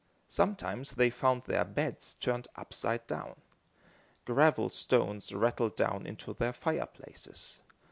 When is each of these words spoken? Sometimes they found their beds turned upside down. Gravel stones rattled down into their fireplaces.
Sometimes 0.29 0.93
they 0.93 1.11
found 1.11 1.43
their 1.43 1.63
beds 1.63 2.15
turned 2.15 2.47
upside 2.55 3.05
down. 3.05 3.35
Gravel 4.25 4.71
stones 4.71 5.31
rattled 5.31 5.75
down 5.75 6.07
into 6.07 6.33
their 6.33 6.53
fireplaces. 6.53 7.61